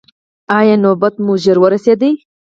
[0.57, 2.01] ایا نوبت مو ژر ورسید؟